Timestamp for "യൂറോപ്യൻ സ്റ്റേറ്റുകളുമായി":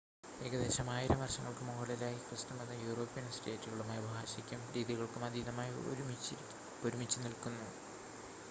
2.85-4.01